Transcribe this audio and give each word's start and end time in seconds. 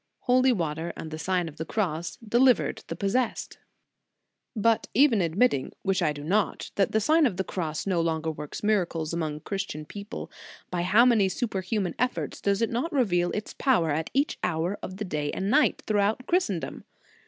Holy 0.21 0.51
water 0.51 0.91
and 0.97 1.11
the 1.11 1.19
Sign 1.19 1.47
of 1.47 1.57
the 1.57 1.63
Cross 1.63 2.15
delivered 2.27 2.83
the 2.87 2.95
possessed."* 2.95 3.59
But 4.55 4.87
even 4.95 5.21
admitting, 5.21 5.73
which 5.83 6.01
I 6.01 6.11
do 6.11 6.23
not, 6.23 6.71
that 6.73 6.91
the 6.91 6.99
Sign 6.99 7.27
of 7.27 7.37
the 7.37 7.43
Cross 7.43 7.85
no 7.85 8.01
longer 8.01 8.31
works 8.31 8.63
mira 8.63 8.87
cles 8.87 9.13
among 9.13 9.41
Christian 9.41 9.85
people, 9.85 10.31
by 10.71 10.81
how 10.81 11.05
many 11.05 11.29
superhuman 11.29 11.93
effects 11.99 12.41
does 12.41 12.63
it 12.63 12.71
not 12.71 12.91
reveal 12.91 13.29
its 13.33 13.53
power 13.53 13.91
at 13.91 14.09
each 14.11 14.39
hour 14.43 14.75
of 14.81 14.97
the 14.97 15.05
day 15.05 15.31
and 15.33 15.51
night, 15.51 15.83
throughout 15.85 16.25
Christendom? 16.25 16.83